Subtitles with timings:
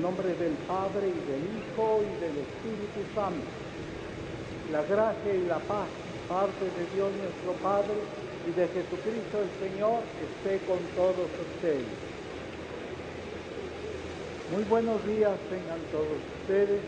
[0.00, 3.44] Nombre del Padre y del Hijo y del Espíritu Santo.
[4.72, 5.88] La gracia y la paz
[6.28, 8.00] parte de Dios nuestro Padre
[8.46, 11.90] y de Jesucristo el Señor esté con todos ustedes.
[14.52, 16.80] Muy buenos días tengan todos ustedes,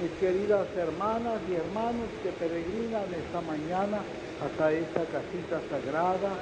[0.00, 4.00] mis queridas hermanas y hermanos que peregrinan esta mañana
[4.44, 6.32] hasta esta casita sagrada,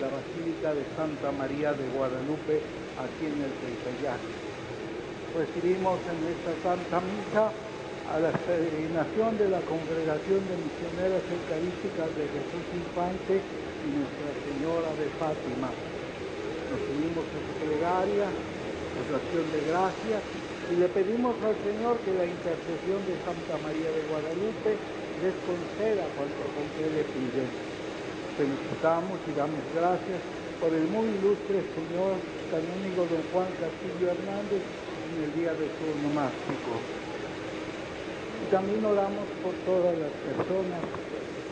[0.00, 2.62] la Basílica de Santa María de Guadalupe,
[2.96, 4.35] aquí en el Tepeyac
[5.36, 7.52] recibimos en esta Santa Misa
[8.08, 14.90] a la peregrinación de la Congregación de Misioneras Eucarísticas de Jesús Infante y Nuestra Señora
[14.96, 15.68] de Fátima.
[16.72, 20.16] Nos unimos su plegaria, oración de gracia,
[20.72, 24.72] y le pedimos al Señor que la intercesión de Santa María de Guadalupe
[25.20, 27.48] les conceda cuanto con que le piden.
[28.40, 30.20] Felicitamos y damos gracias
[30.58, 32.16] por el muy ilustre Señor
[32.50, 34.64] canónigo don Juan Castillo Hernández,
[35.06, 36.72] en el día de su nomástico.
[38.50, 40.82] También oramos por todas las personas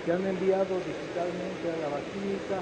[0.04, 2.58] que han enviado digitalmente a la Basílica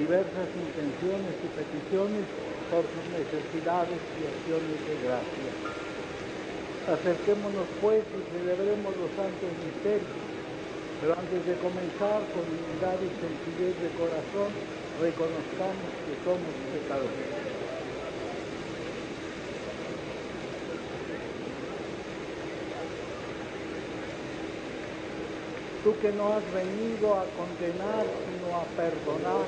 [0.00, 2.24] diversas intenciones y peticiones
[2.72, 5.50] por sus necesidades y acciones de gracia.
[6.88, 10.16] Acerquémonos pues y celebremos los santos misterios.
[11.00, 14.52] Pero antes de comenzar, con humildad y sencillez de corazón,
[15.00, 17.39] reconozcamos que somos pecadores.
[25.82, 29.46] Tú que no has venido a condenar, sino a perdonar.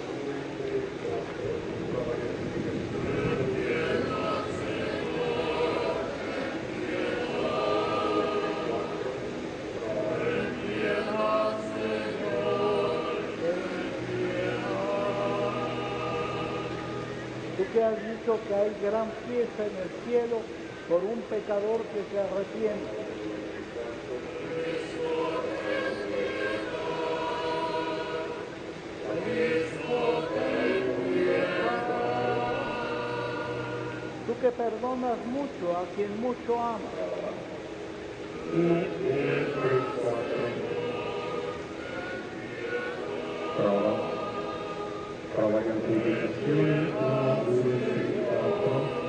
[17.58, 20.38] Tú que has dicho que hay gran fiesta en el cielo
[20.88, 23.11] por un pecador que se arrepiente.
[34.56, 36.78] Perdonas mucho a quien mucho ama.
[43.56, 44.10] Prova.
[45.34, 48.20] Prova che amplificazione, uno, due, tre,
[48.62, 49.00] quattro.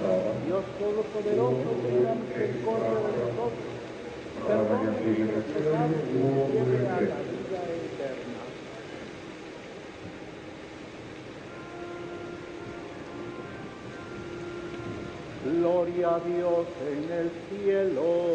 [0.00, 0.30] Prova.
[0.44, 3.74] Dios Todopoderoso, tenga misericordia de nosotros.
[4.46, 7.33] Perdone nuestros pecados y
[16.04, 18.33] Dios en el cielo.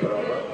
[0.00, 0.49] Prova.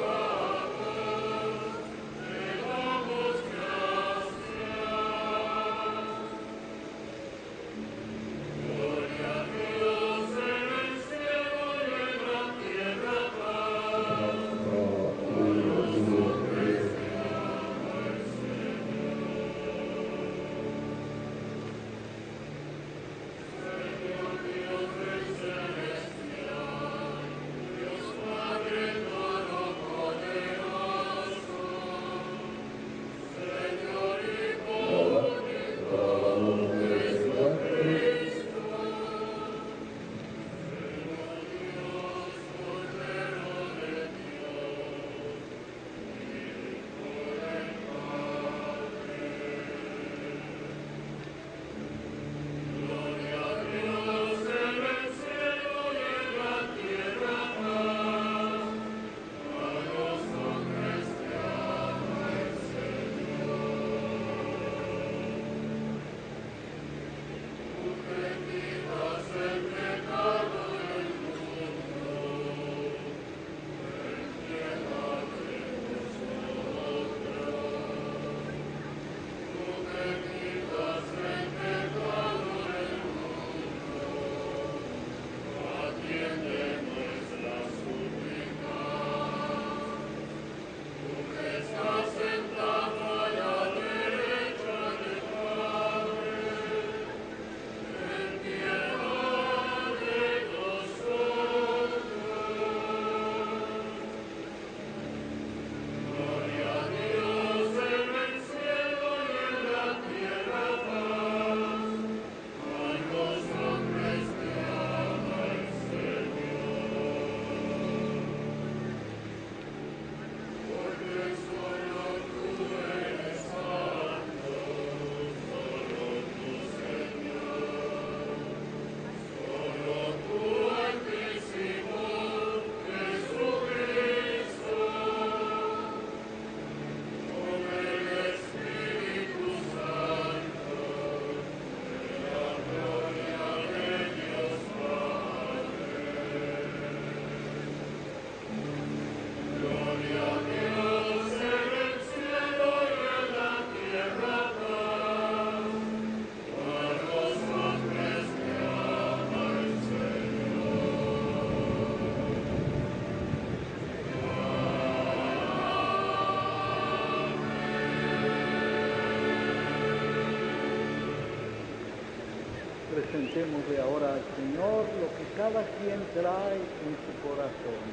[173.36, 177.84] Presentémosle ahora al Señor lo que cada quien trae en su corazón.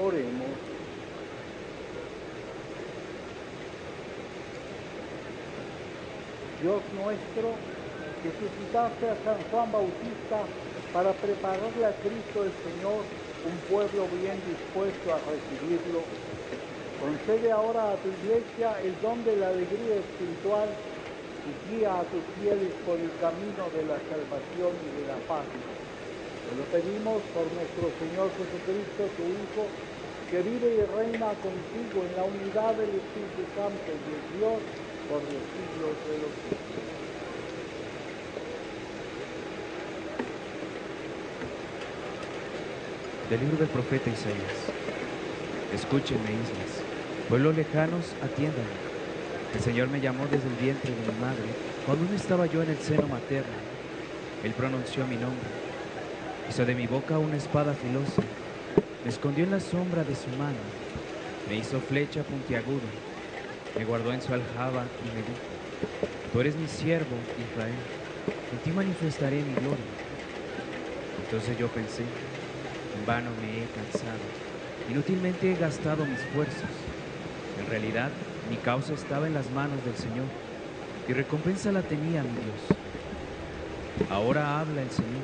[0.00, 0.48] Oremos.
[6.62, 7.52] Dios nuestro,
[8.24, 10.40] que suscitaste a San Juan Bautista
[10.94, 13.04] para prepararle a Cristo el Señor
[13.44, 16.00] un pueblo bien dispuesto a recibirlo,
[16.96, 20.93] concede ahora a tu iglesia el don de la alegría espiritual
[21.44, 25.44] y guía a tus fieles por el camino de la salvación y de la paz.
[25.44, 29.64] Te lo pedimos por nuestro Señor Jesucristo, tu Hijo,
[30.30, 34.60] que vive y reina contigo en la unidad del Espíritu Santo y de Dios
[35.08, 36.84] por los siglos de los siglos.
[43.30, 44.58] Del libro del profeta Isaías.
[45.74, 46.84] Escúchenme, islas.
[47.28, 48.93] Pueblos lejanos, atiéndanme.
[49.54, 51.44] El Señor me llamó desde el vientre de mi madre,
[51.86, 53.54] cuando aún estaba yo en el seno materno.
[54.42, 55.46] Él pronunció mi nombre.
[56.50, 58.22] Hizo de mi boca una espada filosa.
[59.04, 60.58] Me escondió en la sombra de su mano.
[61.48, 62.90] Me hizo flecha puntiaguda.
[63.78, 65.54] Me guardó en su aljaba y me dijo,
[66.32, 67.16] Tú eres mi siervo,
[67.48, 67.74] Israel.
[68.52, 69.94] En ti manifestaré mi gloria.
[71.24, 74.18] Entonces yo pensé, en vano me he cansado.
[74.90, 76.70] Inútilmente he gastado mis fuerzas.
[77.60, 78.10] En realidad,
[78.50, 80.26] mi causa estaba en las manos del Señor
[81.08, 82.78] y recompensa la tenía mi Dios.
[84.10, 85.22] Ahora habla el Señor,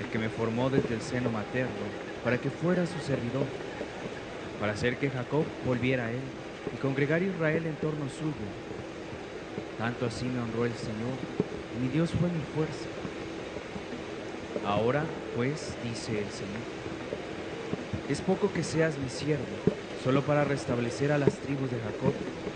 [0.00, 1.70] el que me formó desde el seno materno,
[2.24, 3.46] para que fuera su servidor,
[4.60, 6.20] para hacer que Jacob volviera a él
[6.74, 8.34] y congregar a Israel en torno suyo.
[9.78, 11.16] Tanto así me honró el Señor,
[11.76, 12.86] y mi Dios fue mi fuerza.
[14.66, 15.04] Ahora,
[15.36, 16.62] pues, dice el Señor,
[18.08, 19.44] es poco que seas mi siervo,
[20.02, 22.12] solo para restablecer a las tribus de Jacob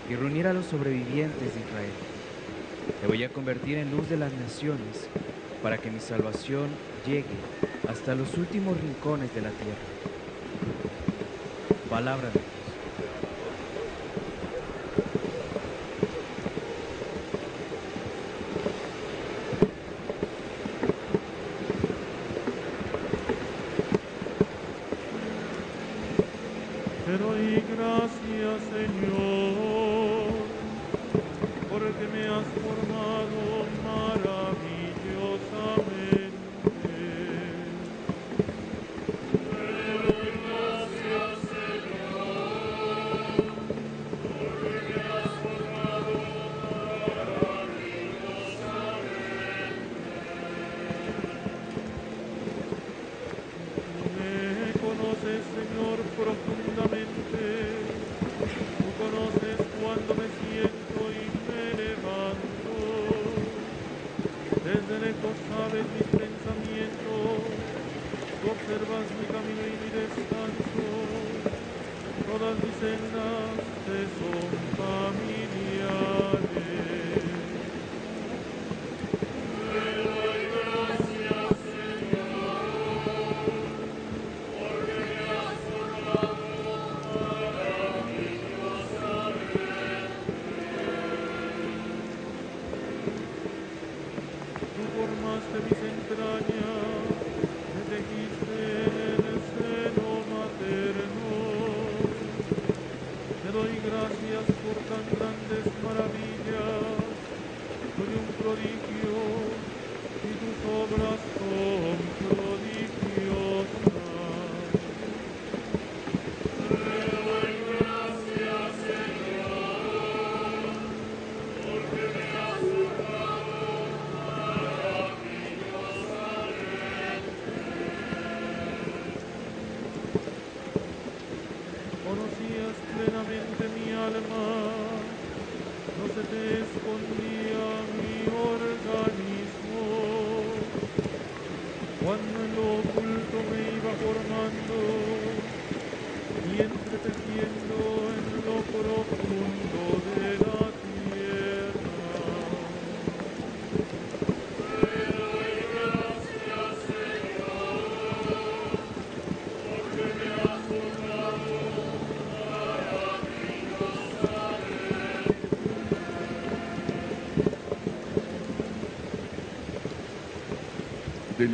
[0.09, 1.91] y reunir a los sobrevivientes de Israel.
[3.01, 5.07] Te voy a convertir en luz de las naciones,
[5.61, 6.67] para que mi salvación
[7.07, 7.25] llegue
[7.89, 9.75] hasta los últimos rincones de la tierra.
[11.89, 12.54] Palabra de
[27.17, 30.43] Doy gracias, Señor,
[31.69, 33.39] porque me has formado
[33.85, 34.74] maravillosamente.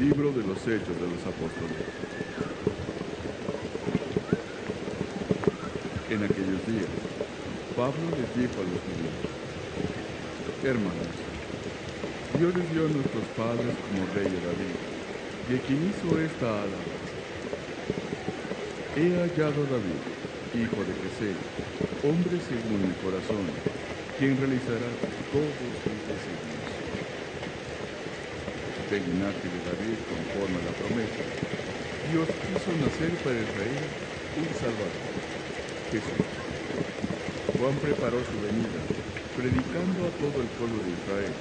[0.02, 1.78] Libro de los Hechos de los Apóstoles.
[6.10, 6.90] En aquellos días,
[7.78, 9.22] Pablo les dijo a los judíos,
[10.64, 11.14] Hermanos,
[12.40, 14.74] Dios les dio a nuestros padres como rey a David,
[15.48, 17.14] y a quien hizo esta alabanza.
[18.98, 20.02] he hallado a David,
[20.58, 21.38] hijo de Jesé,
[22.02, 23.46] hombre según mi corazón,
[24.18, 24.90] quien realizará
[25.32, 26.52] todos mis designios.
[28.92, 31.24] Del linaje de David conforme a la promesa,
[32.12, 33.88] Dios quiso nacer para Israel
[34.36, 35.08] un Salvador,
[35.96, 36.28] Jesús.
[37.56, 38.84] Juan preparó su venida,
[39.40, 41.32] predicando a todo el pueblo de Israel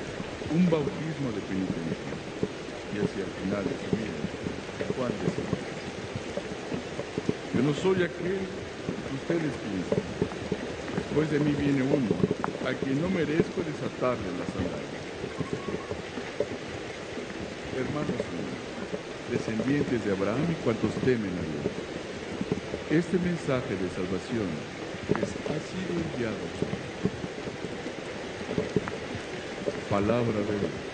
[0.54, 2.14] un bautismo de penitencia.
[2.95, 4.23] Y hacia el final de su vida,
[4.95, 5.50] Juan decía,
[7.50, 9.99] yo no soy aquel que ustedes piensan.
[11.02, 12.14] Después de mí viene uno
[12.62, 15.00] a quien no merezco desatarle las sandalias.
[17.80, 18.20] Hermanos
[19.30, 24.49] descendientes de Abraham y cuantos temen a Dios, este mensaje de salvación
[25.16, 26.37] les ha sido enviado.
[29.88, 30.89] Palabra de Dios.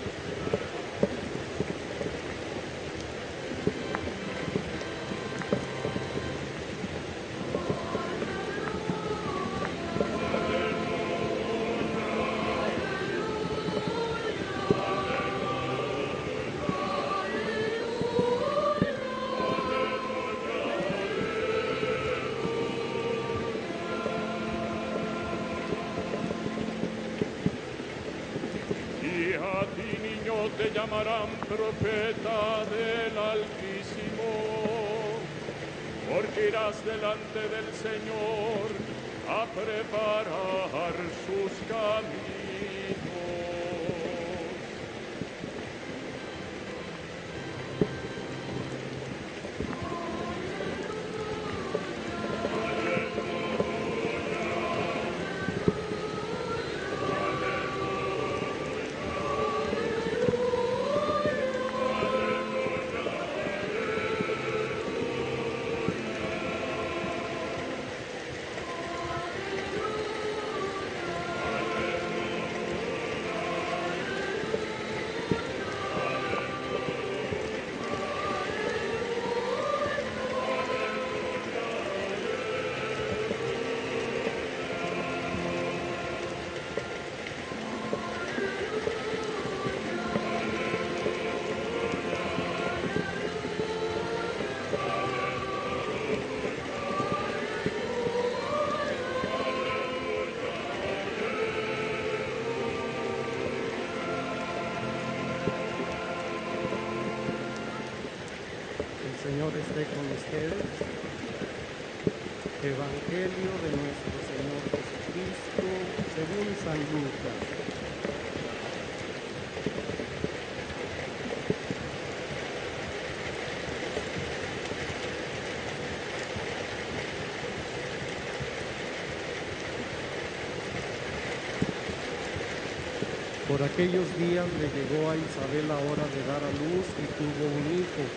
[133.76, 137.76] Aquellos días le llegó a Isabel la hora de dar a luz y tuvo un
[137.76, 138.08] hijo.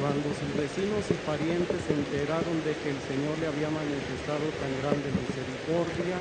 [0.00, 4.72] Cuando sus vecinos y parientes se enteraron de que el Señor le había manifestado tan
[4.80, 6.16] grande misericordia,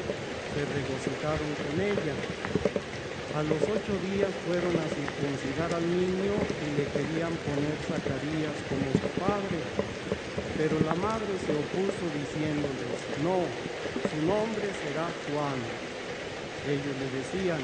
[0.52, 2.16] se regocijaron con ella.
[3.40, 8.84] A los ocho días fueron a circuncidar al niño y le querían poner Zacarías como
[9.00, 9.64] su padre.
[10.60, 13.48] Pero la madre se opuso diciéndoles, no,
[14.12, 15.56] su nombre será Juan.
[16.68, 17.64] Ellos le decían,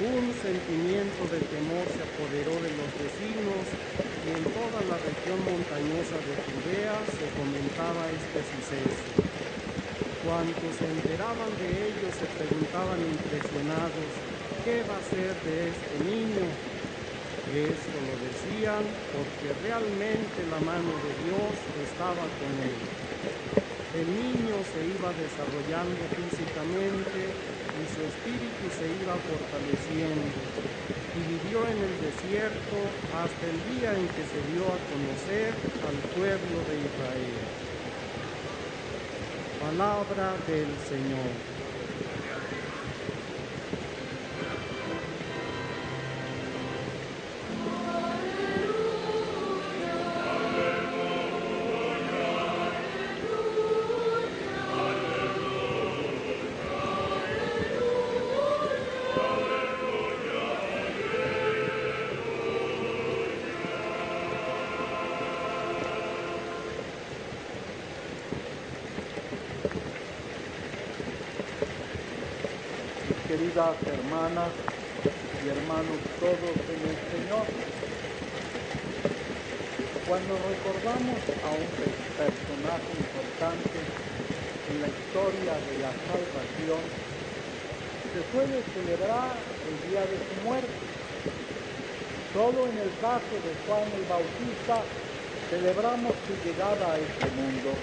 [0.00, 6.16] Un sentimiento de temor se apoderó de los vecinos y en toda la región montañosa
[6.24, 9.04] de Judea se comentaba este suceso.
[10.24, 14.08] Cuantos se enteraban de ello se preguntaban impresionados,
[14.64, 16.48] ¿qué va a ser de este niño?
[17.52, 18.80] Esto lo decían
[19.12, 22.80] porque realmente la mano de Dios estaba con él.
[24.00, 30.28] El niño se iba desarrollando físicamente y su espíritu se iba fortaleciendo
[31.16, 32.76] y vivió en el desierto
[33.16, 35.54] hasta el día en que se dio a conocer
[35.88, 37.40] al pueblo de Israel.
[39.60, 41.59] Palabra del Señor.
[74.30, 77.46] Y hermanos todos en el Señor.
[80.06, 81.66] Cuando recordamos a un
[82.14, 83.74] personaje importante
[84.70, 86.82] en la historia de la salvación,
[88.14, 89.34] se suele celebrar
[89.66, 90.78] el día de su muerte.
[92.32, 94.78] Solo en el caso de Juan el Bautista
[95.50, 97.74] celebramos su llegada a este mundo.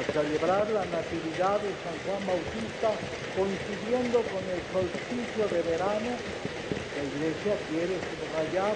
[0.00, 2.88] Al celebrar la Natividad de San Juan Bautista
[3.36, 6.16] coincidiendo con el solsticio de verano,
[6.96, 8.72] la Iglesia quiere subrayar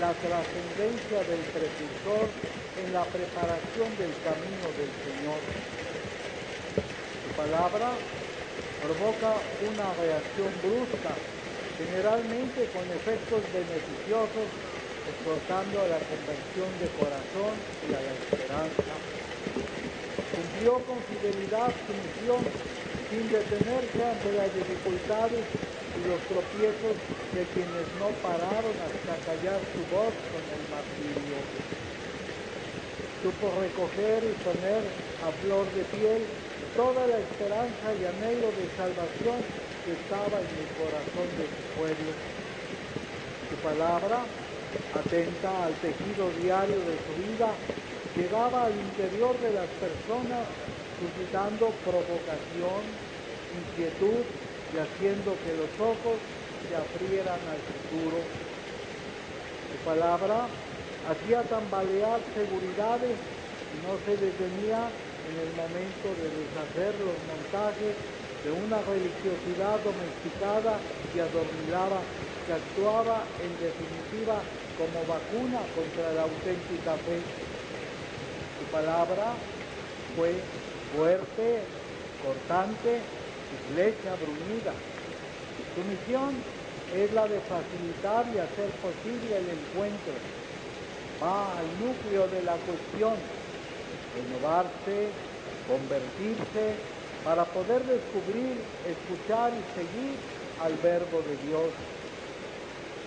[0.00, 2.26] la trascendencia del precursor
[2.82, 5.38] en la preparación del camino del Señor.
[7.22, 7.94] Su palabra
[8.82, 9.38] provoca
[9.70, 11.14] una reacción brusca,
[11.78, 14.50] generalmente con efectos beneficiosos
[15.14, 17.54] exhortando a la conversión de corazón
[17.86, 19.25] y a la esperanza.
[20.56, 22.40] Cumplió con fidelidad su misión
[23.10, 25.44] sin detenerse ante las dificultades
[25.92, 26.96] y los tropiezos
[27.36, 31.36] de quienes no pararon hasta callar su voz con el martirio.
[33.20, 34.80] Supo recoger y poner
[35.20, 36.24] a flor de piel
[36.74, 39.36] toda la esperanza y anhelo de salvación
[39.84, 42.12] que estaba en el corazón de su pueblo.
[43.52, 44.24] Su palabra
[44.96, 47.52] atenta al tejido diario de su vida,
[48.16, 50.48] llegaba al interior de las personas
[50.96, 52.80] suscitando provocación,
[53.52, 54.24] inquietud
[54.72, 56.16] y haciendo que los ojos
[56.64, 58.18] se abrieran al futuro.
[59.68, 60.48] Su palabra
[61.06, 64.88] hacía tambalear seguridades y no se detenía
[65.28, 67.94] en el momento de deshacer los montajes
[68.42, 70.78] de una religiosidad domesticada
[71.12, 72.00] y adormilada
[72.46, 74.40] que actuaba en definitiva
[74.78, 77.45] como vacuna contra la auténtica fe.
[78.72, 79.32] Palabra
[80.16, 80.34] fue
[80.94, 81.60] fuerte,
[82.24, 84.72] cortante y flecha bruñida.
[85.74, 86.34] Su misión
[86.94, 90.14] es la de facilitar y hacer posible el encuentro.
[91.22, 93.14] Va al núcleo de la cuestión,
[94.16, 95.08] renovarse,
[95.68, 96.74] convertirse,
[97.24, 98.54] para poder descubrir,
[98.86, 100.14] escuchar y seguir
[100.62, 101.70] al verbo de Dios.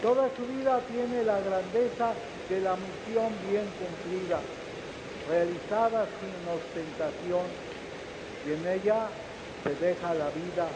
[0.04, 2.14] Toda su vida tiene la grandeza
[2.50, 4.40] de la misión bien cumplida,
[5.30, 7.46] realizada sin ostentación,
[8.46, 9.08] y en ella
[9.64, 10.68] se deja la vida.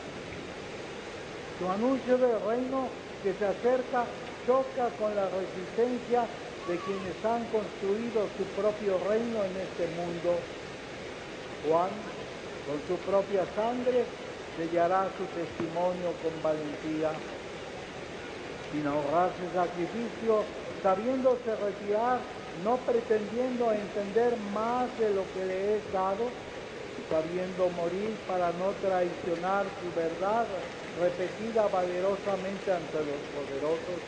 [1.59, 2.87] Su anuncio del reino
[3.23, 4.05] que se acerca
[4.45, 6.25] choca con la resistencia
[6.67, 10.35] de quienes han construido su propio reino en este mundo.
[11.67, 11.89] Juan,
[12.67, 14.05] con su propia sangre,
[14.57, 17.11] sellará su testimonio con valentía
[18.73, 20.43] sin ahorrarse sacrificio,
[20.81, 22.17] sabiéndose retirar,
[22.63, 26.29] no pretendiendo entender más de lo que le es dado,
[27.09, 30.45] sabiendo morir para no traicionar su verdad
[30.99, 33.99] repetida valerosamente ante los poderosos.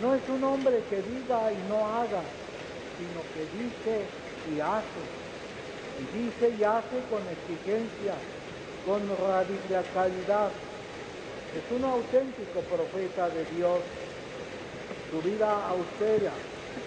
[0.00, 2.22] No es un hombre que diga y no haga,
[2.98, 4.06] sino que dice
[4.54, 5.02] y hace.
[5.98, 8.14] Y dice y hace con exigencia,
[8.86, 10.50] con radicalidad,
[11.54, 13.78] es un auténtico profeta de Dios.
[15.10, 16.32] Su vida austera,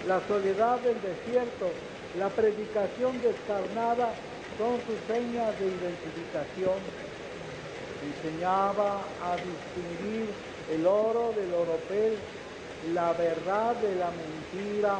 [0.07, 1.69] la soledad del desierto,
[2.17, 4.09] la predicación descarnada
[4.57, 6.79] son sus señas de identificación.
[8.07, 10.29] Enseñaba a distinguir
[10.73, 12.17] el oro del oropel,
[12.93, 14.99] la verdad de la mentira,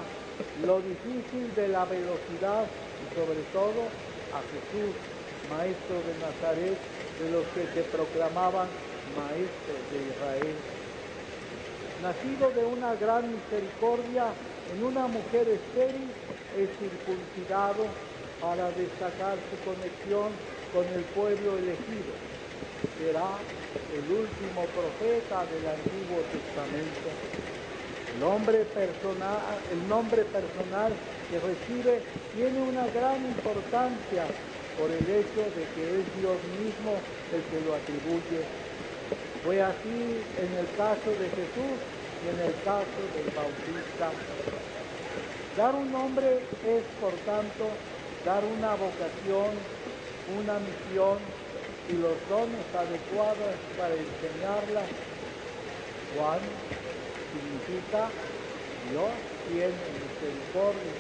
[0.66, 3.88] lo difícil de la velocidad y sobre todo
[4.36, 4.94] a Jesús,
[5.50, 6.78] maestro de Nazaret,
[7.20, 8.68] de los que se proclamaban
[9.16, 10.56] maestro de Israel.
[12.04, 14.26] Nacido de una gran misericordia
[14.74, 16.10] en una mujer estéril,
[16.58, 17.86] es circuncidado
[18.42, 20.32] para destacar su conexión
[20.74, 22.14] con el pueblo elegido.
[22.98, 23.38] Será
[23.94, 27.10] el último profeta del Antiguo Testamento.
[28.18, 29.40] El, hombre personal,
[29.72, 30.92] el nombre personal
[31.30, 32.02] que recibe
[32.36, 34.26] tiene una gran importancia
[34.78, 36.94] por el hecho de que es Dios mismo
[37.34, 38.42] el que lo atribuye
[39.44, 44.10] fue así en el caso de Jesús en el caso del Bautista.
[45.56, 47.70] Dar un nombre es, por tanto,
[48.26, 49.54] dar una vocación,
[50.38, 51.18] una misión
[51.90, 54.84] y los dones adecuados para enseñarla.
[56.16, 56.40] Juan
[57.32, 58.10] significa
[58.90, 59.14] Dios
[59.50, 60.96] tiene misericordia.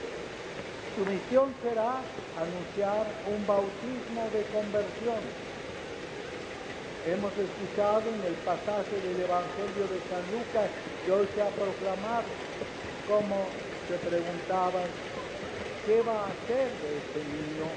[0.95, 2.01] Su misión será
[2.37, 5.46] anunciar un bautismo de conversión
[7.05, 10.67] Hemos escuchado en el pasaje del Evangelio de San Lucas
[11.05, 12.27] que hoy se ha proclamado,
[13.07, 13.47] como
[13.87, 14.89] se preguntaban,
[15.85, 17.67] ¿qué va a hacer de este niño?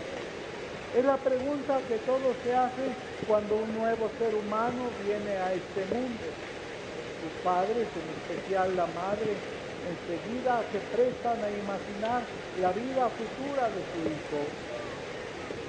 [0.97, 2.91] Es la pregunta que todos se hacen
[3.29, 6.27] cuando un nuevo ser humano viene a este mundo.
[7.23, 9.39] Sus padres, en especial la madre,
[9.87, 12.23] enseguida se prestan a imaginar
[12.61, 14.70] la vida futura de su hijo.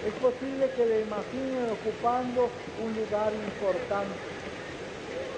[0.01, 2.49] Es posible que le imaginen ocupando
[2.81, 4.17] un lugar importante.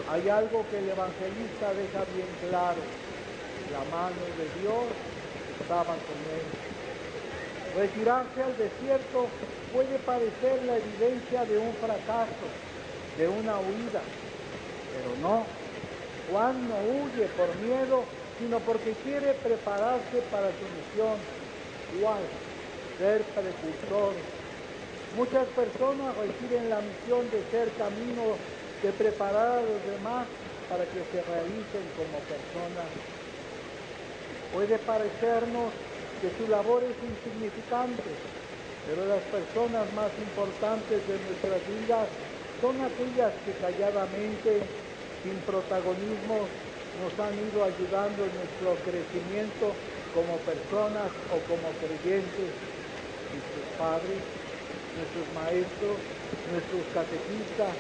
[0.10, 2.80] Hay algo que el evangelista deja bien claro.
[3.76, 4.88] La mano de Dios
[5.60, 6.48] estaba con él.
[7.76, 9.28] Retirarse al desierto
[9.74, 12.48] puede parecer la evidencia de un fracaso,
[13.18, 14.02] de una huida,
[14.96, 15.44] pero no.
[16.32, 18.06] Juan no huye por miedo,
[18.40, 21.18] sino porque quiere prepararse para su misión.
[22.00, 22.24] ¿Cuál?
[22.98, 24.14] Ser precursor.
[25.16, 28.34] Muchas personas reciben la misión de ser camino,
[28.82, 30.28] de preparar a los demás
[30.68, 32.90] para que se realicen como personas.
[34.52, 35.70] Puede parecernos
[36.20, 38.10] que su labor es insignificante,
[38.88, 42.10] pero las personas más importantes de nuestras vidas
[42.60, 44.62] son aquellas que calladamente,
[45.22, 46.48] sin protagonismo,
[47.02, 49.74] nos han ido ayudando en nuestro crecimiento
[50.16, 52.50] como personas o como creyentes,
[53.30, 54.43] nuestros padres,
[54.98, 55.96] nuestros maestros,
[56.52, 57.74] nuestros catequistas.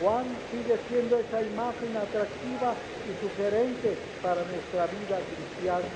[0.00, 2.74] Juan sigue siendo esa imagen atractiva
[3.08, 5.92] y sugerente para nuestra vida cristiana.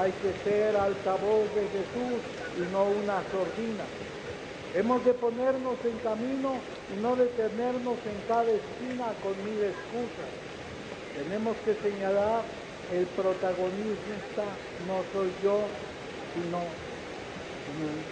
[0.00, 2.20] Hay que ser altavoz de Jesús
[2.58, 3.84] y no una sordina.
[4.74, 6.56] Hemos de ponernos en camino
[6.92, 10.30] y no detenernos en cada esquina con mil excusas.
[11.16, 12.42] Tenemos que señalar
[12.92, 14.44] el protagonista
[14.86, 15.58] no soy yo,
[16.34, 16.62] sino,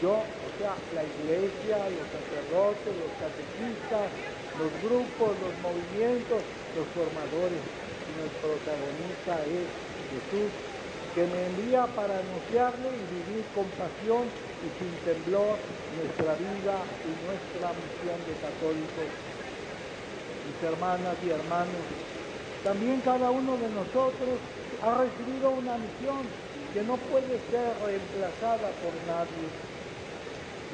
[0.02, 0.22] yo,
[0.60, 4.06] la iglesia, los sacerdotes, los catequistas,
[4.54, 6.40] los grupos, los movimientos,
[6.78, 9.66] los formadores, sino el protagonista es
[10.14, 10.50] Jesús
[11.14, 14.26] que me envía para anunciarle y vivir con pasión
[14.62, 15.58] y sin temblor
[15.98, 16.74] nuestra vida
[17.06, 19.08] y nuestra misión de católicos.
[19.10, 21.84] Mis hermanas y hermanos,
[22.62, 24.38] también cada uno de nosotros
[24.82, 26.22] ha recibido una misión
[26.74, 29.73] que no puede ser reemplazada por nadie.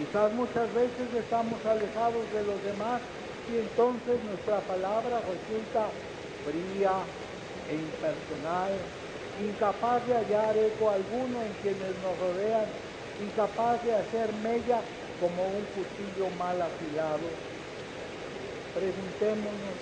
[0.00, 3.02] Quizás muchas veces estamos alejados de los demás
[3.50, 5.90] y entonces nuestra palabra resulta
[6.42, 7.04] fría
[7.68, 8.80] e impersonal
[9.44, 12.66] incapaz de hallar eco alguno en quienes nos rodean,
[13.20, 14.82] incapaz de hacer mella
[15.20, 17.28] como un cuchillo mal afilado.
[18.72, 19.76] Preguntémonos,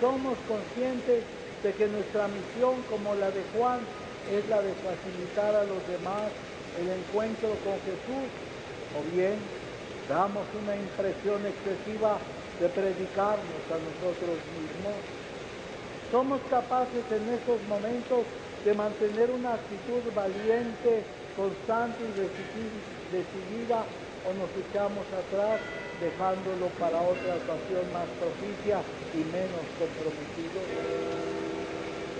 [0.00, 1.24] ¿somos conscientes
[1.62, 3.86] de que nuestra misión, como la de Juan,
[4.32, 6.32] es la de facilitar a los demás
[6.80, 8.55] el encuentro con Jesús?
[8.94, 9.34] ¿O bien
[10.08, 12.18] damos una impresión excesiva
[12.60, 14.98] de predicarnos a nosotros mismos?
[16.12, 18.22] ¿Somos capaces en estos momentos
[18.64, 21.02] de mantener una actitud valiente,
[21.36, 22.12] constante y
[23.14, 23.82] decidida
[24.26, 25.60] o nos echamos atrás
[26.00, 28.82] dejándolo para otra ocasión más propicia
[29.14, 30.60] y menos comprometido.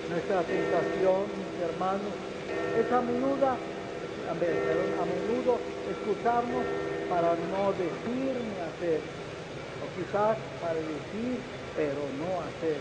[0.09, 2.15] Nuestra tentación, mis hermanos,
[2.79, 3.59] es a menudo,
[4.31, 5.59] a menudo
[5.91, 6.65] escucharnos
[7.09, 9.01] para no decir ni hacer,
[9.83, 11.39] o quizás para decir
[11.77, 12.81] pero no hacer.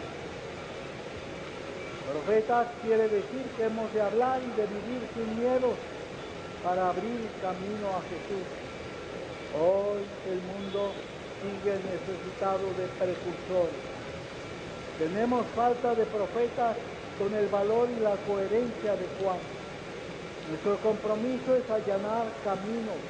[2.11, 5.73] Profetas quiere decir que hemos de hablar y de vivir sin miedo
[6.63, 8.45] para abrir camino a Jesús.
[9.53, 10.91] Hoy el mundo
[11.41, 13.83] sigue necesitado de precursores.
[14.97, 16.77] Tenemos falta de profetas
[17.19, 19.37] con el valor y la coherencia de Juan.
[20.49, 23.01] Nuestro compromiso es allanar caminos,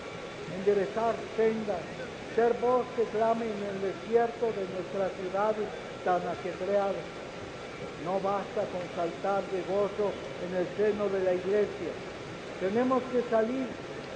[0.56, 1.84] enderezar sendas,
[2.36, 5.68] ser voz que clame en el desierto de nuestras ciudades
[6.04, 7.26] tan ajetreadas
[8.06, 10.14] no basta con saltar de gozo
[10.46, 11.92] en el seno de la iglesia.
[12.62, 13.66] Tenemos que salir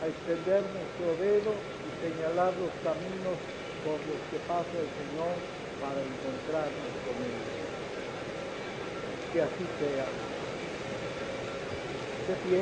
[0.01, 3.38] a extender nuestro dedo y señalar los caminos
[3.82, 5.34] por los que pasa el Señor
[5.82, 7.36] para encontrarnos con Él.
[9.34, 10.08] Que así sea.
[12.29, 12.62] De pie,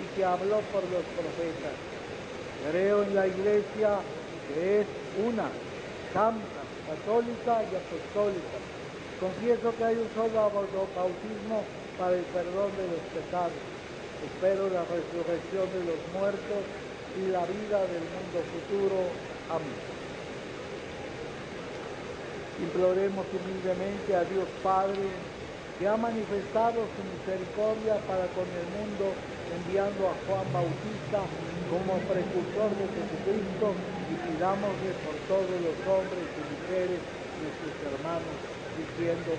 [0.00, 1.76] y que habló por los profetas.
[2.70, 4.00] Creo en la iglesia
[4.48, 4.86] que es
[5.24, 5.48] una,
[6.12, 8.58] santa, católica y apostólica.
[9.20, 10.50] Confieso que hay un solo
[10.96, 11.62] bautismo
[11.98, 13.60] para el perdón de los pecados.
[14.24, 16.62] Espero la resurrección de los muertos
[17.16, 18.96] y la vida del mundo futuro.
[19.48, 20.00] Amén.
[22.60, 25.08] Imploremos humildemente a Dios Padre,
[25.78, 29.16] que ha manifestado su misericordia para con el mundo,
[29.50, 31.26] enviando a Juan Bautista
[31.70, 33.74] como precursor de Jesucristo,
[34.10, 38.36] y pidámosle por todos los hombres y mujeres, nuestros hermanos,
[38.74, 39.30] diciendo,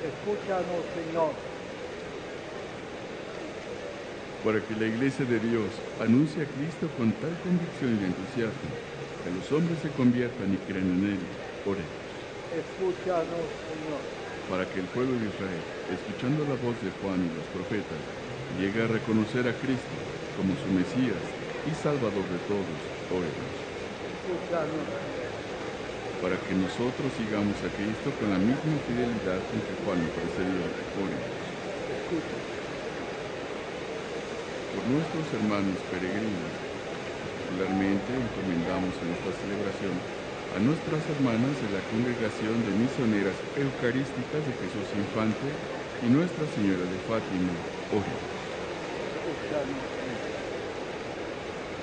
[0.00, 1.32] escúchanos Señor.
[4.40, 5.68] Para que la Iglesia de Dios
[6.00, 8.72] anuncie a Cristo con tal convicción y entusiasmo,
[9.20, 11.22] que los hombres se conviertan y crean en Él,
[11.68, 12.00] oremos.
[12.56, 14.00] Escúchanos Señor.
[14.48, 18.00] Para que el pueblo de Israel, escuchando la voz de Juan y los profetas,
[18.56, 19.96] llegue a reconocer a Cristo
[20.36, 21.20] como su Mesías
[21.68, 22.80] y Salvador de todos,
[23.12, 23.52] oremos.
[24.16, 24.84] Escúchanos
[26.24, 30.62] Para que nosotros sigamos a Cristo con la misma fidelidad con que Juan lo precedió,
[31.04, 31.36] oremos.
[32.00, 32.56] Escúchanos.
[34.72, 36.52] Por nuestros hermanos peregrinos,
[37.56, 39.96] particularmente encomendamos en esta celebración
[40.56, 45.48] a nuestras hermanas de la Congregación de Misioneras Eucarísticas de Jesús Infante
[46.04, 47.52] y Nuestra Señora de Fátima,
[47.92, 48.35] oremos.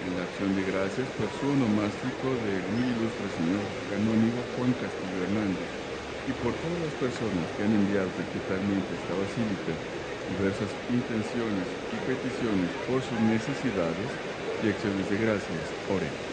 [0.04, 5.24] En la acción de gracias por su onomástico del muy ilustre señor canónigo Juan Castillo
[5.24, 5.72] Hernández
[6.28, 9.74] y por todas las personas que han enviado digitalmente a esta basílica
[10.28, 14.12] diversas intenciones y peticiones por sus necesidades
[14.64, 16.24] y acciones de gracias, oremos.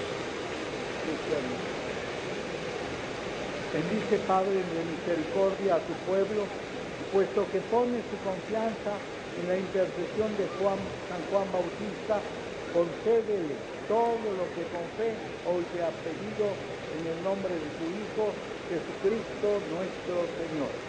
[3.71, 6.43] Bendice, Padre de misericordia, a tu pueblo,
[7.13, 8.99] puesto que pone su confianza
[9.37, 10.49] en la intercesión de
[11.09, 12.25] San Juan Bautista,
[12.71, 16.57] concédele todo lo que con fe hoy te ha pedido
[16.89, 18.35] en el nombre de tu Hijo,
[18.69, 20.37] Jesucristo nuestro.
[20.37, 20.80] Señor.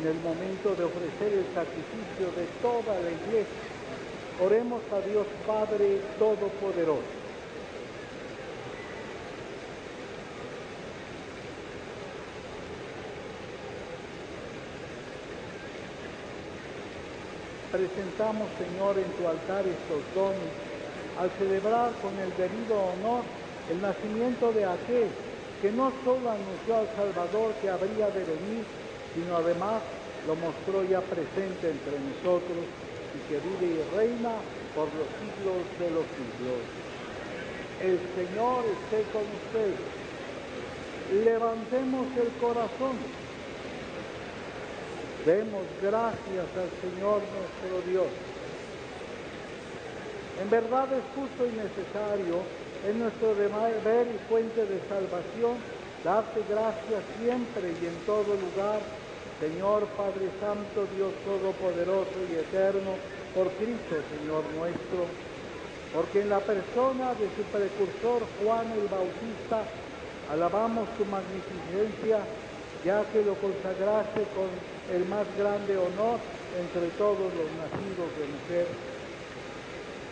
[0.00, 3.68] En el momento de ofrecer el sacrificio de toda la iglesia.
[4.42, 7.20] Oremos a Dios Padre Todopoderoso.
[17.70, 20.38] Presentamos, Señor, en tu altar estos dones
[21.20, 23.22] al celebrar con el debido honor
[23.70, 25.08] el nacimiento de aquel
[25.60, 28.64] que no solo anunció al Salvador que habría de venir,
[29.14, 29.82] sino además
[30.26, 32.62] lo mostró ya presente entre nosotros
[33.14, 34.34] y que vive y reina
[34.74, 36.62] por los siglos de los siglos.
[37.80, 39.80] El Señor esté con ustedes.
[41.24, 42.96] Levantemos el corazón.
[45.24, 48.08] Demos gracias al Señor nuestro Dios.
[50.40, 52.40] En verdad es justo y necesario,
[52.88, 55.56] en nuestro deber y fuente de salvación,
[56.02, 58.80] darte gracias siempre y en todo lugar,
[59.40, 62.92] Señor Padre Santo, Dios Todopoderoso y Eterno,
[63.34, 65.08] por Cristo, Señor nuestro,
[65.96, 69.64] porque en la persona de su precursor Juan el Bautista,
[70.30, 72.20] alabamos tu magnificencia,
[72.84, 74.52] ya que lo consagraste con
[74.92, 76.20] el más grande honor
[76.60, 78.66] entre todos los nacidos de mujer.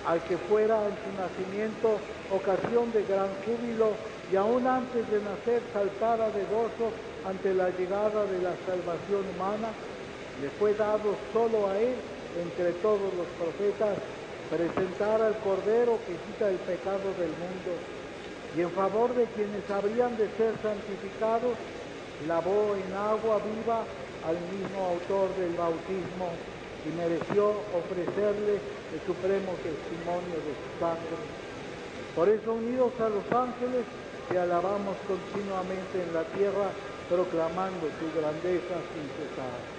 [0.06, 2.00] Al que fuera en su nacimiento
[2.32, 3.92] ocasión de gran júbilo
[4.32, 6.96] y aún antes de nacer saltara de gozo
[7.26, 9.70] ante la llegada de la salvación humana,
[10.42, 11.94] le fue dado solo a él,
[12.42, 13.98] entre todos los profetas,
[14.50, 17.74] presentar al Cordero que quita el pecado del mundo
[18.56, 21.52] y en favor de quienes habrían de ser santificados,
[22.26, 23.84] lavó en agua viva
[24.24, 26.32] al mismo autor del bautismo
[26.86, 31.22] y mereció ofrecerle el supremo testimonio de su sangre.
[32.16, 33.84] Por eso, unidos a los ángeles,
[34.28, 36.72] te alabamos continuamente en la tierra,
[37.08, 39.78] proclamando tu grandeza sin cesar.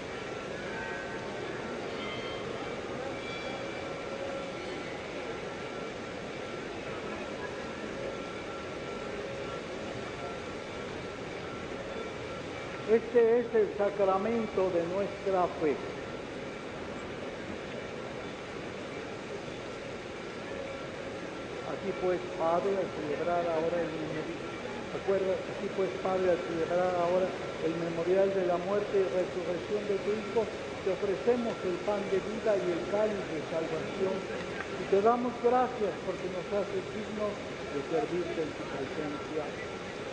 [12.91, 15.79] Este es el sacramento de nuestra fe.
[21.71, 25.39] Aquí pues, Padre, al celebrar ahora el memorial,
[25.79, 27.31] pues, Padre, al celebrar ahora
[27.63, 30.43] el memorial de la muerte y resurrección de tu Hijo,
[30.83, 35.95] te ofrecemos el pan de vida y el cáliz de salvación y te damos gracias
[36.03, 37.31] porque nos haces dignos
[37.71, 39.80] de servirte en tu presencia.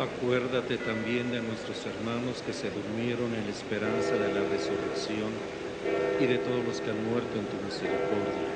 [0.00, 5.28] Acuérdate también de nuestros hermanos que se durmieron en la esperanza de la resurrección
[6.18, 8.48] y de todos los que han muerto en tu misericordia.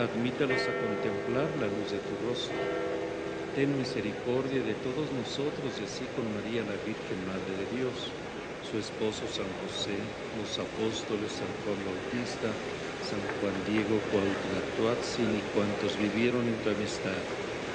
[0.00, 2.56] Admítalos a contemplar la luz de tu rostro.
[3.54, 8.12] Ten misericordia de todos nosotros y así con María la Virgen Madre de Dios,
[8.60, 9.96] su esposo San José,
[10.40, 12.48] los apóstoles San Juan Bautista,
[13.00, 17.20] San Juan Diego, Cuautla Tuatzin y cuantos vivieron en tu amistad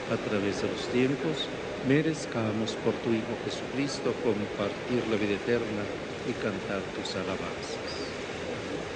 [0.10, 5.84] a través de los tiempos, merezcamos por tu Hijo Jesucristo compartir la vida eterna
[6.30, 7.90] y cantar tus alabanzas.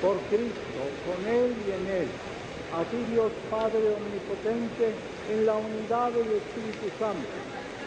[0.01, 2.09] Por Cristo, con Él y en Él,
[2.77, 4.93] a ti Dios Padre Omnipotente,
[5.33, 7.33] en la unidad del Espíritu Santo,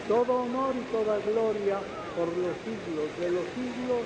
[0.07, 1.79] todo honor y toda gloria
[2.17, 4.03] por los siglos de los siglos,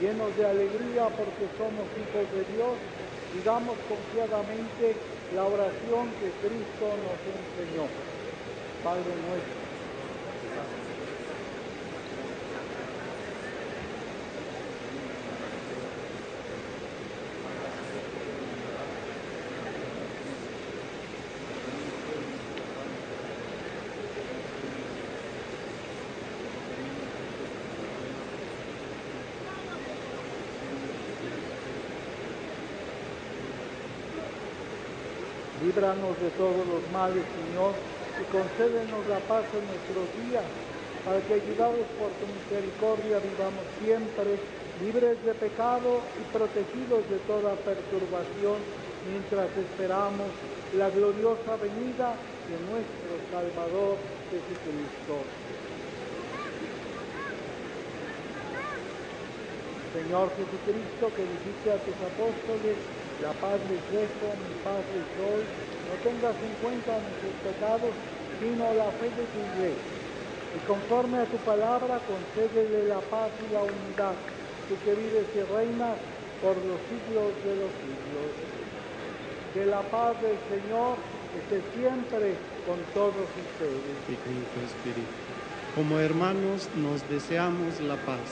[0.00, 2.76] llenos de alegría porque somos hijos de Dios
[3.32, 4.92] y damos confiadamente
[5.32, 8.13] la oración que Cristo nos enseñó.
[8.84, 9.64] Padre nuestro.
[35.64, 37.72] Líbranos de todos los males, Señor,
[38.34, 40.42] concédenos la paz en nuestros días,
[41.06, 44.42] para que ayudados por tu misericordia vivamos siempre
[44.82, 48.58] libres de pecado y protegidos de toda perturbación,
[49.06, 50.26] mientras esperamos
[50.74, 52.18] la gloriosa venida
[52.50, 54.02] de nuestro Salvador
[54.34, 55.14] Jesucristo.
[59.94, 62.74] Señor Jesucristo, que dijiste a tus apóstoles,
[63.22, 65.46] la paz les dejo, mi paz les doy,
[65.86, 67.94] no tengas en cuenta nuestros pecados,
[68.44, 69.96] sino la fe de tu iglesia.
[70.54, 74.14] Y conforme a tu palabra, concédele la paz y la unidad,
[74.68, 75.96] tú que vives y reinas
[76.42, 78.30] por los siglos de los siglos.
[79.54, 81.00] Que la paz del Señor
[81.40, 82.36] esté siempre
[82.68, 83.96] con todos ustedes.
[84.12, 85.14] Y con tu espíritu.
[85.74, 88.28] Como hermanos nos deseamos la paz.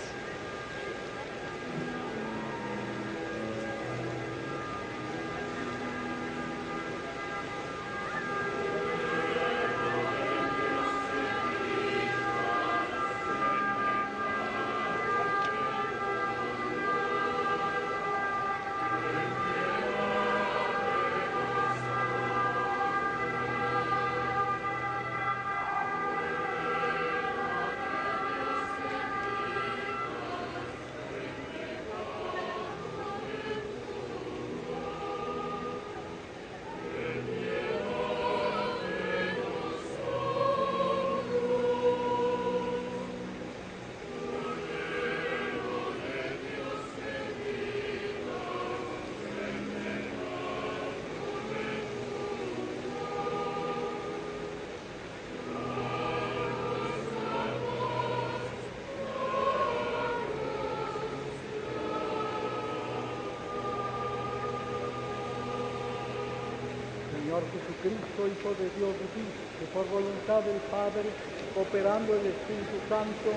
[68.26, 71.10] Hijo de Dios vivo, que por voluntad del Padre,
[71.54, 73.30] cooperando el Espíritu Santo,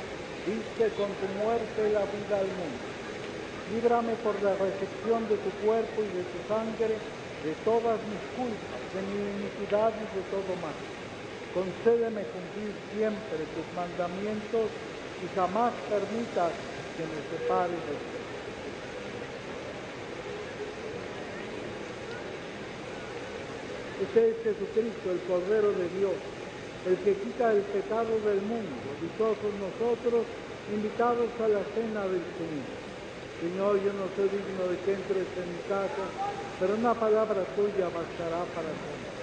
[0.46, 2.86] diste con tu muerte la vida al mundo.
[3.74, 6.96] Líbrame por la recepción de tu cuerpo y de tu sangre
[7.46, 10.74] de todas mis culpas, de mi iniquidad y de todo mal.
[11.54, 14.66] Concédeme cumplir siempre tus mandamientos
[15.22, 16.52] y jamás permitas
[16.98, 18.15] que me separe de ti.
[24.02, 26.20] Este es Jesucristo, el Cordero de Dios,
[26.86, 28.76] el que quita el pecado del mundo.
[29.00, 30.28] Dichosos nosotros,
[30.74, 32.76] invitados a la cena del Señor.
[33.40, 36.04] Señor, yo no soy digno de que entres en mi casa,
[36.60, 39.15] pero una palabra tuya bastará para siempre.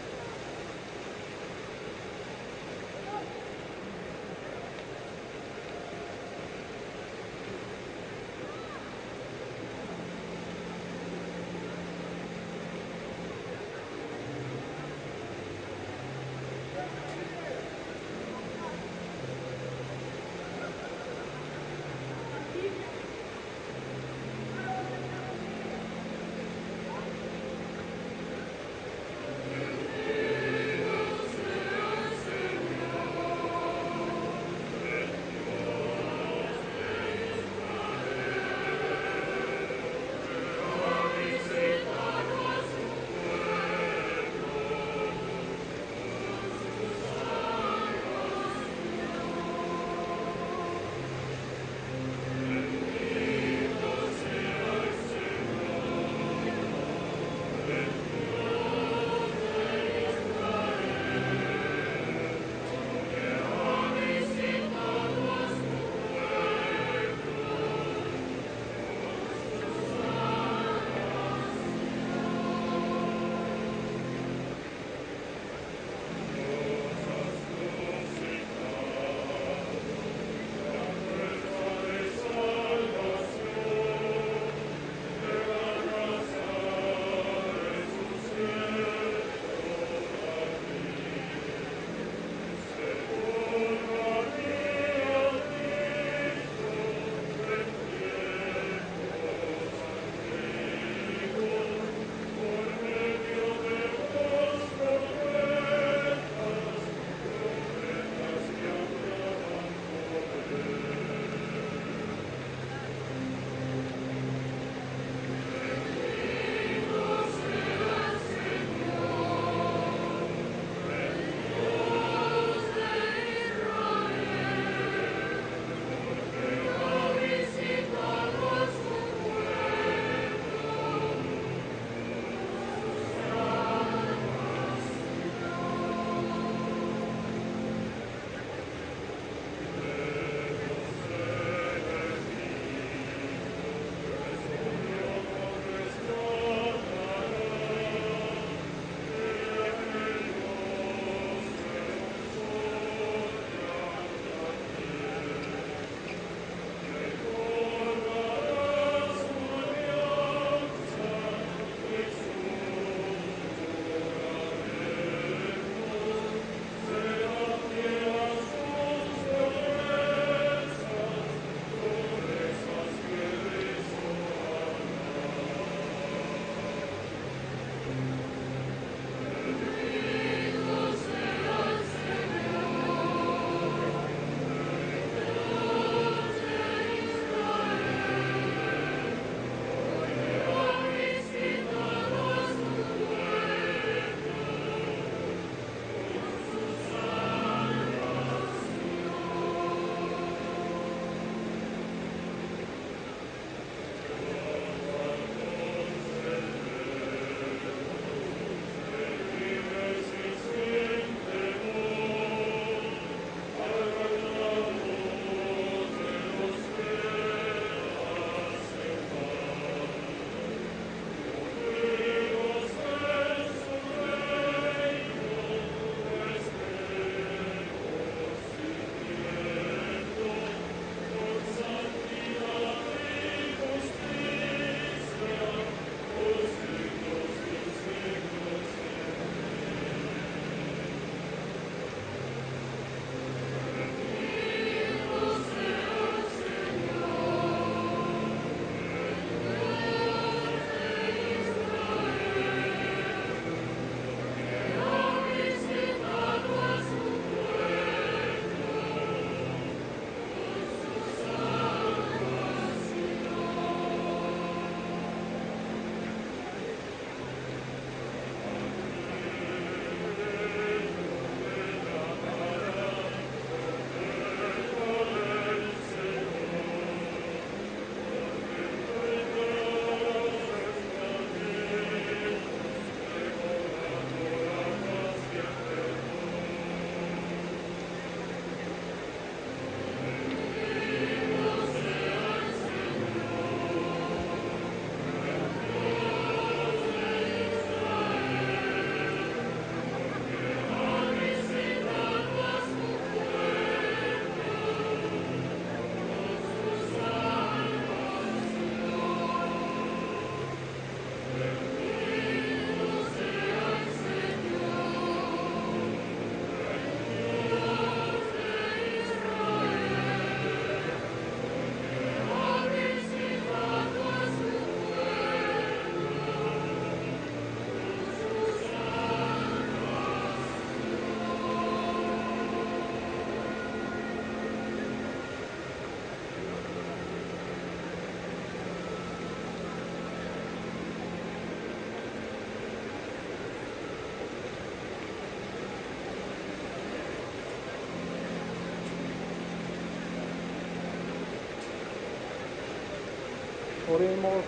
[353.92, 354.40] Oremos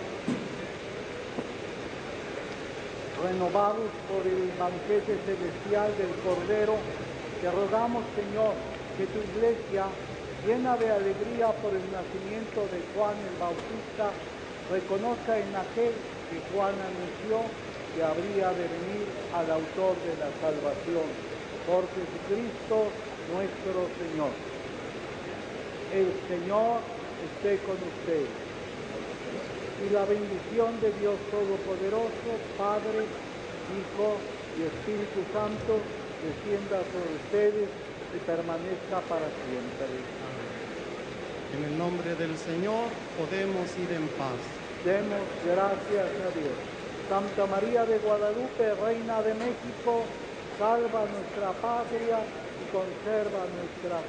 [3.21, 6.73] renovados por el banquete celestial del Cordero,
[7.41, 8.57] te rogamos, Señor,
[8.97, 9.85] que tu iglesia,
[10.47, 14.09] llena de alegría por el nacimiento de Juan el Bautista,
[14.73, 17.45] reconozca en aquel que Juan anunció
[17.93, 21.05] que habría de venir al autor de la salvación,
[21.69, 22.89] por Jesucristo
[23.29, 24.33] nuestro Señor.
[25.93, 26.81] El Señor
[27.29, 28.44] esté con ustedes
[29.85, 33.05] y la bendición de Dios Todopoderoso, Padre,
[33.69, 34.17] Hijo
[34.57, 35.77] y Espíritu Santo,
[36.25, 39.85] descienda sobre ustedes y permanezca para siempre.
[41.53, 44.41] En el nombre del Señor podemos ir en paz.
[44.81, 46.57] Demos gracias a Dios.
[47.09, 50.01] Santa María de Guadalupe, Reina de México,
[50.57, 54.01] salva nuestra patria y conserva nuestra